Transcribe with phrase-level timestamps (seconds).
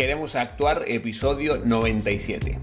[0.00, 2.58] Queremos actuar, episodio 97.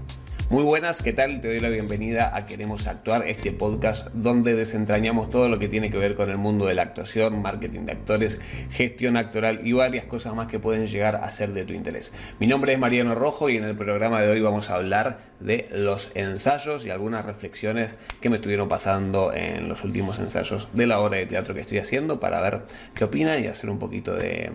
[0.50, 1.40] Muy buenas, ¿qué tal?
[1.40, 5.88] Te doy la bienvenida a Queremos Actuar, este podcast donde desentrañamos todo lo que tiene
[5.88, 8.40] que ver con el mundo de la actuación, marketing de actores,
[8.72, 12.12] gestión actoral y varias cosas más que pueden llegar a ser de tu interés.
[12.40, 15.68] Mi nombre es Mariano Rojo y en el programa de hoy vamos a hablar de
[15.70, 20.98] los ensayos y algunas reflexiones que me estuvieron pasando en los últimos ensayos de la
[20.98, 22.62] obra de teatro que estoy haciendo para ver
[22.96, 24.50] qué opinan y hacer un poquito de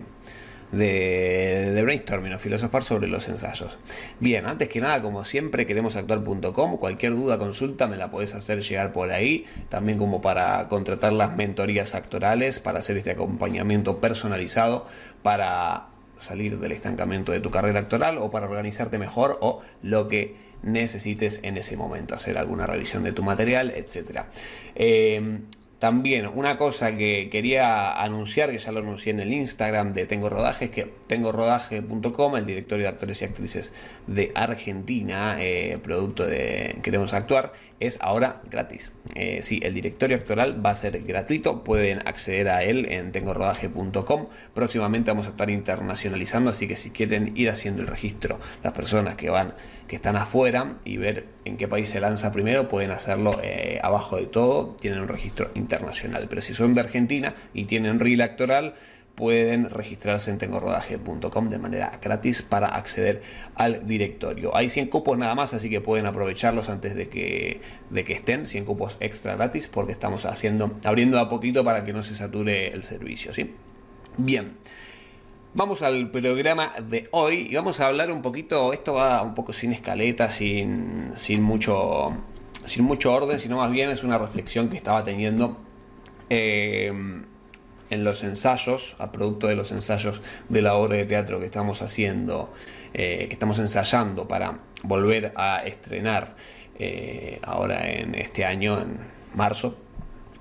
[0.74, 3.78] de, brainstorming o filosofar sobre los ensayos.
[4.20, 6.76] Bien, antes que nada, como siempre, queremos actuar.com.
[6.78, 9.46] Cualquier duda, consulta, me la podés hacer llegar por ahí.
[9.68, 14.86] También como para contratar las mentorías actorales, para hacer este acompañamiento personalizado,
[15.22, 20.36] para salir del estancamiento de tu carrera actoral o para organizarte mejor o lo que
[20.62, 24.22] necesites en ese momento, hacer alguna revisión de tu material, etc.
[25.84, 30.30] También una cosa que quería anunciar, que ya lo anuncié en el Instagram de Tengo
[30.30, 33.70] Rodaje, es que tengorodaje.com, el directorio de actores y actrices
[34.06, 37.52] de Argentina, eh, producto de Queremos Actuar,
[37.86, 38.92] es ahora gratis.
[39.14, 44.26] Eh, sí, el directorio actoral va a ser gratuito, pueden acceder a él en tengorodaje.com.
[44.54, 49.16] Próximamente vamos a estar internacionalizando, así que si quieren ir haciendo el registro, las personas
[49.16, 49.54] que van,
[49.88, 54.16] que están afuera y ver en qué país se lanza primero, pueden hacerlo eh, abajo
[54.16, 56.26] de todo, tienen un registro internacional.
[56.28, 58.74] Pero si son de Argentina y tienen reel actoral,
[59.14, 63.22] pueden registrarse en tengorodaje.com de manera gratis para acceder
[63.54, 64.56] al directorio.
[64.56, 68.46] Hay 100 cupos nada más, así que pueden aprovecharlos antes de que, de que estén,
[68.46, 72.68] 100 cupos extra gratis, porque estamos haciendo, abriendo a poquito para que no se sature
[72.68, 73.32] el servicio.
[73.32, 73.54] ¿sí?
[74.16, 74.56] Bien.
[75.56, 79.52] Vamos al programa de hoy y vamos a hablar un poquito, esto va un poco
[79.52, 82.12] sin escaleta, sin, sin, mucho,
[82.66, 85.56] sin mucho orden, sino más bien es una reflexión que estaba teniendo
[86.28, 86.92] eh,
[87.94, 91.80] en los ensayos, a producto de los ensayos de la obra de teatro que estamos
[91.82, 92.52] haciendo,
[92.92, 96.36] eh, que estamos ensayando para volver a estrenar
[96.78, 98.98] eh, ahora en este año, en
[99.34, 99.76] marzo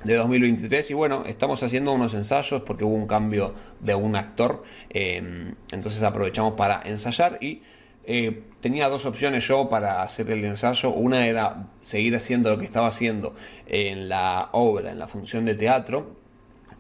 [0.03, 4.63] de 2023 y bueno, estamos haciendo unos ensayos porque hubo un cambio de un actor,
[4.89, 7.61] em, entonces aprovechamos para ensayar y
[8.05, 10.91] eh, tenía dos opciones yo para hacer el ensayo.
[10.91, 13.33] Una era seguir haciendo lo que estaba haciendo
[13.66, 16.17] en la obra, en la función de teatro,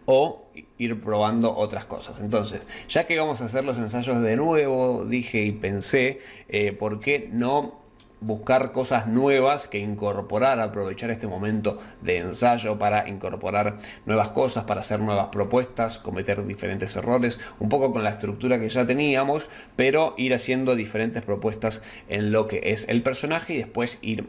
[0.05, 0.42] o
[0.77, 2.19] ir probando otras cosas.
[2.19, 6.19] Entonces, ya que vamos a hacer los ensayos de nuevo, dije y pensé,
[6.49, 7.83] eh, ¿por qué no
[8.23, 14.79] buscar cosas nuevas que incorporar, aprovechar este momento de ensayo para incorporar nuevas cosas, para
[14.79, 20.15] hacer nuevas propuestas, cometer diferentes errores, un poco con la estructura que ya teníamos, pero
[20.17, 24.27] ir haciendo diferentes propuestas en lo que es el personaje y después ir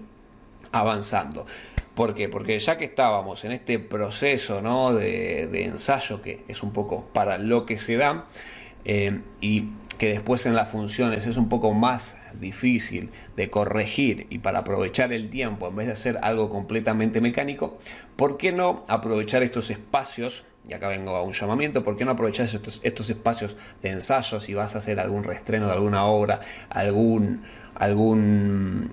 [0.72, 1.46] avanzando.
[1.94, 2.28] ¿Por qué?
[2.28, 4.92] Porque ya que estábamos en este proceso ¿no?
[4.92, 8.26] de, ensayo, que es un poco para lo que se da,
[8.84, 9.68] eh, y
[9.98, 15.12] que después en las funciones es un poco más difícil de corregir y para aprovechar
[15.12, 17.78] el tiempo en vez de hacer algo completamente mecánico,
[18.16, 20.44] ¿por qué no aprovechar estos espacios?
[20.66, 24.40] Y acá vengo a un llamamiento, ¿por qué no aprovechar estos, estos espacios de ensayo
[24.40, 26.40] si vas a hacer algún reestreno de alguna obra,
[26.70, 27.44] algún,
[27.74, 28.92] algún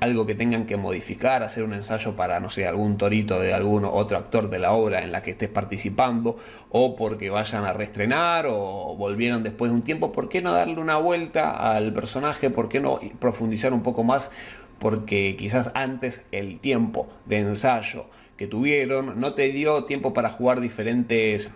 [0.00, 3.84] algo que tengan que modificar, hacer un ensayo para, no sé, algún torito de algún
[3.84, 6.36] otro actor de la obra en la que estés participando,
[6.70, 10.80] o porque vayan a reestrenar o volvieron después de un tiempo, ¿por qué no darle
[10.80, 12.50] una vuelta al personaje?
[12.50, 14.30] ¿Por qué no profundizar un poco más?
[14.78, 18.06] Porque quizás antes el tiempo de ensayo
[18.36, 21.50] que tuvieron no te dio tiempo para jugar diferentes,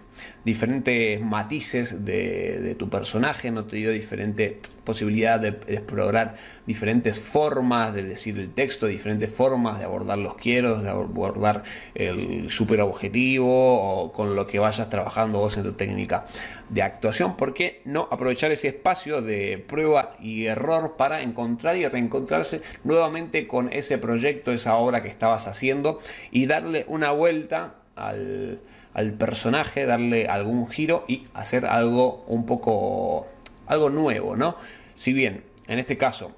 [0.45, 6.37] diferentes matices de, tu personaje, no te dio diferente posibilidad de, explorar
[6.67, 11.65] diferentes formas de decir el texto, diferentes formas de abordar los quiero, de abordar
[11.95, 16.27] el super objetivo o con lo que vayas trabajando vos en tu técnica
[16.71, 17.37] de actuación.
[17.37, 23.47] ¿Por qué no aprovechar ese espacio de prueba y error para encontrar y reencontrarse nuevamente
[23.47, 28.61] con ese proyecto, esa obra que estabas haciendo y darle una vuelta al,
[28.95, 33.27] al personaje, darle algún giro y hacer algo un poco
[33.67, 34.57] algo nuevo, ¿no?
[34.97, 36.33] Si bien en este caso,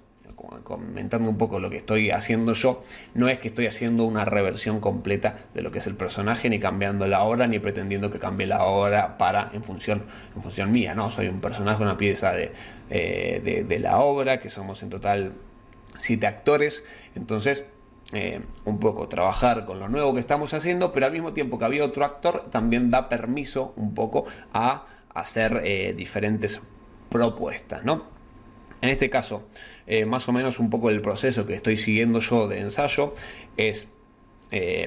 [0.62, 2.84] comentando un poco lo que estoy haciendo yo,
[3.14, 6.58] no es que estoy haciendo una reversión completa de lo que es el personaje, ni
[6.58, 10.04] cambiando la obra, ni pretendiendo que cambie la obra para en función,
[10.36, 11.08] en función mía, ¿no?
[11.08, 12.52] Soy un personaje, una pieza de,
[12.90, 15.32] eh, de, la obra, que somos en total
[15.98, 17.64] siete actores, entonces
[18.12, 21.64] eh, un poco trabajar con lo nuevo que estamos haciendo, pero al mismo tiempo que
[21.64, 26.60] había otro actor, también da permiso un poco a hacer eh, diferentes
[27.08, 28.04] propuestas, ¿no?
[28.82, 29.48] En este caso,
[29.86, 33.14] eh, más o menos un poco el proceso que estoy siguiendo yo de ensayo
[33.56, 33.88] es,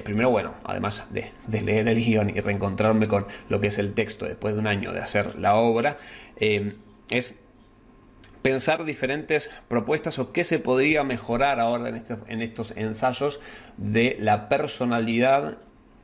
[0.04, 4.26] primero, bueno, además de, leer el guion y reencontrarme con lo que es el texto
[4.26, 5.98] después de un año de hacer la obra,
[6.38, 7.34] es
[8.46, 13.40] pensar diferentes propuestas o qué se podría mejorar ahora en, en estos ensayos
[13.76, 15.58] de la personalidad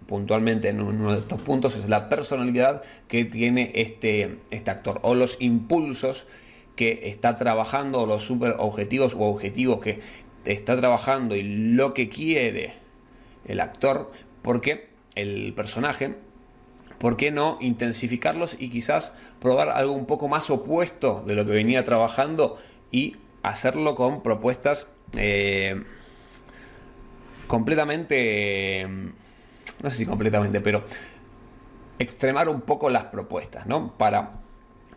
[0.09, 5.15] puntualmente en uno de estos puntos es la personalidad que tiene este, este actor o
[5.15, 6.27] los impulsos
[6.75, 10.01] que está trabajando o los super objetivos o objetivos que
[10.45, 12.75] está trabajando y lo que quiere
[13.45, 14.11] el actor
[14.43, 16.17] porque el personaje
[17.03, 19.11] ¿por qué no intensificarlos y quizás
[19.41, 22.59] probar algo un poco más opuesto de lo que venía trabajando
[22.93, 25.83] y hacerlo con propuestas eh,
[27.49, 28.87] completamente,
[29.83, 30.85] no sé si completamente, pero
[31.99, 33.99] extremar un poco las propuestas, ¿no?
[33.99, 34.35] Para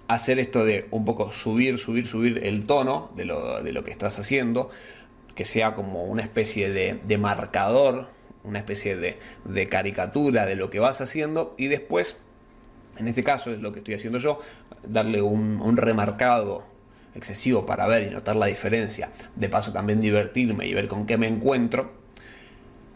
[0.08, 3.90] hacer esto de un poco subir, subir, subir el tono de lo, de lo que
[3.90, 4.69] estás haciendo,
[5.34, 8.13] que sea como una especie de, de marcador
[8.45, 12.18] una especie de, caricatura de lo que vas haciendo y después,
[12.97, 14.39] en este caso es lo que estoy haciendo yo,
[14.83, 16.63] darle un, remarcado
[17.13, 21.18] excesivo para ver y notar la diferencia, de paso también divertirme y ver con qué
[21.18, 22.06] me encuentro.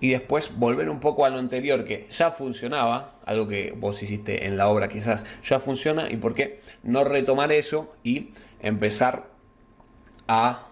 [0.01, 4.45] Y después volver un poco a lo anterior que ya funcionaba, algo que vos hiciste
[4.45, 8.31] en la obra quizás ya funciona, y por qué no retomar eso y
[8.61, 9.29] empezar
[10.27, 10.67] a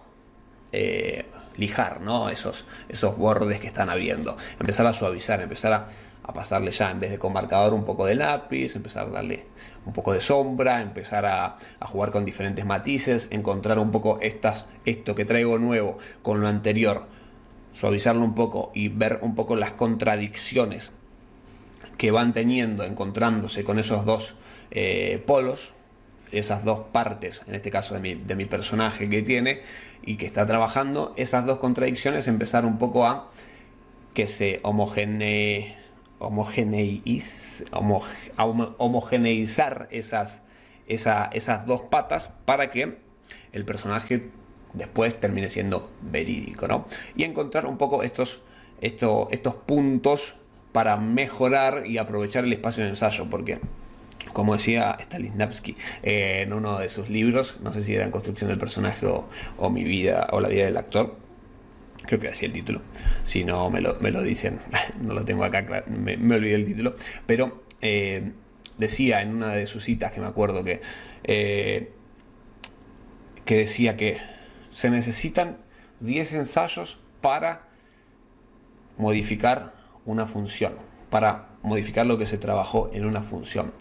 [0.71, 1.25] eh,
[1.57, 2.30] lijar ¿no?
[2.30, 5.88] esos, esos bordes que están habiendo, empezar a suavizar, empezar a,
[6.33, 9.45] pasarle ya en vez de con marcador un poco de lápiz, empezar a darle
[9.86, 15.15] un poco de sombra, empezar a, jugar con diferentes matices, encontrar un poco estas, esto
[15.15, 17.06] que traigo nuevo con lo anterior,
[17.74, 20.92] suavizarlo un poco y ver un poco las contradicciones
[21.98, 24.36] que van teniendo, encontrándose con esos dos
[24.71, 25.74] eh, polos,
[26.31, 29.62] esas dos partes, en este caso de mi, de mi personaje que tiene
[30.03, 33.31] y que está trabajando, esas dos contradicciones empezar un poco a
[34.13, 35.77] que se homogene,
[36.19, 40.41] homogeneiz, homogeneizar esas,
[40.88, 42.97] esas dos patas para que
[43.51, 44.30] el personaje
[44.73, 46.85] después termine siendo verídico, ¿no?
[47.15, 48.41] Y encontrar un poco estos,
[48.81, 50.35] estos, estos puntos
[50.71, 53.59] para mejorar y aprovechar el espacio de ensayo, porque
[54.33, 58.57] como decía Stanislavski eh, en uno de sus libros, no sé si era Construcción del
[58.57, 61.18] personaje o, Mi vida o la vida del actor,
[62.06, 62.81] creo que así el título,
[63.24, 64.59] si no me lo, dicen,
[65.01, 66.95] no lo tengo acá, me, olvidé el título,
[67.25, 68.31] pero eh,
[68.77, 70.81] decía en una de sus citas que me acuerdo que,
[71.23, 71.91] eh,
[73.45, 74.19] que decía que
[74.71, 75.57] se necesitan
[76.00, 77.68] 10 ensayos para
[78.97, 79.73] modificar
[80.06, 80.73] una función,
[81.09, 83.73] para modificar lo que se trabajó en una función.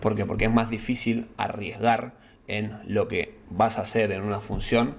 [0.00, 0.26] ¿Por qué?
[0.26, 2.14] Porque es más difícil arriesgar
[2.46, 4.96] en lo que vas a hacer en una función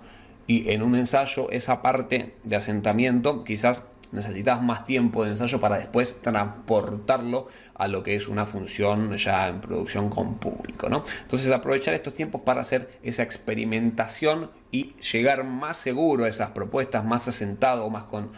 [0.48, 5.78] y en un ensayo esa parte de asentamiento quizás necesitas más tiempo de ensayo para
[5.78, 10.90] después transportarlo a lo que es una función ya en producción con público.
[10.90, 11.04] ¿no?
[11.22, 17.06] Entonces aprovechar estos tiempos para hacer esa experimentación y llegar más seguro a esas propuestas,
[17.06, 18.32] más asentado, más con,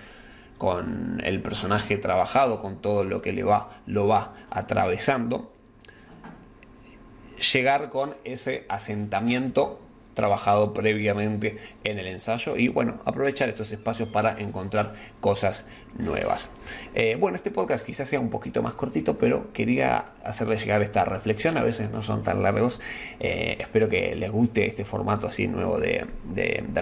[0.57, 5.52] con el personaje trabajado, con todo lo que le va, lo va atravesando
[7.37, 9.79] llegar con ese asentamiento
[10.13, 15.65] trabajado previamente en el ensayo y bueno, aprovechar estos espacios para encontrar cosas
[15.97, 16.49] nuevas.
[16.93, 21.05] Eh, bueno, este podcast quizás sea un poquito más cortito, pero quería hacerle llegar esta
[21.05, 22.79] reflexión, a veces no son tan largos,
[23.19, 26.05] eh, espero que les guste este formato así nuevo de,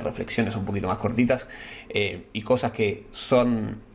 [0.04, 1.48] reflexiones un poquito más cortitas
[1.90, 3.91] eh, y cosas que son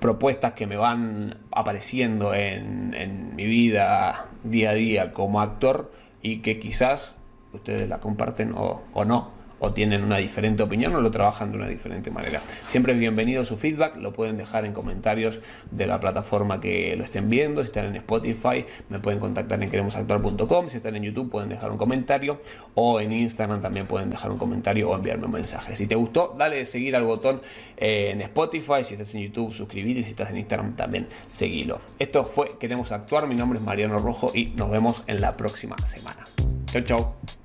[0.00, 5.92] propuestas que me van apareciendo en, en, mi vida día a día como actor
[6.22, 7.14] y que quizás
[7.52, 11.58] ustedes la comparten o, o no o tienen una diferente opinión o lo trabajan de
[11.58, 12.40] una diferente manera.
[12.66, 15.40] Siempre es bienvenido su feedback, lo pueden dejar en comentarios
[15.70, 19.70] de la plataforma que lo estén viendo, si están en Spotify me pueden contactar en
[19.70, 22.40] queremosactuar.com, si están en YouTube pueden dejar un comentario
[22.74, 25.76] o en Instagram también pueden dejar un comentario o enviarme un mensaje.
[25.76, 27.40] Si te gustó, dale seguir al botón
[27.76, 31.80] eh, en Spotify, si estás en YouTube suscribirte si estás en Instagram también seguilo.
[31.98, 35.76] Esto fue Queremos Actuar, mi nombre es Mariano Rojo y nos vemos en la próxima
[35.86, 36.24] semana.
[36.66, 37.39] Chau chau.